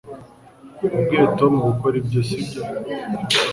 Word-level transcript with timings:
Wabwiye 0.91 1.25
Tom 1.37 1.53
gukora 1.67 1.95
ibyo 2.01 2.21
sibyo 2.27 2.61